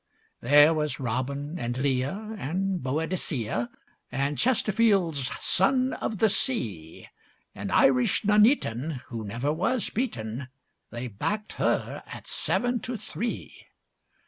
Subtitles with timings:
[0.41, 3.69] There was Robin and Leah and Boadicea,
[4.11, 7.07] And Chesterfield's Son of the Sea;
[7.53, 10.47] And Irish Nuneaton, who never was beaten,
[10.89, 13.67] They backed her at seven to three.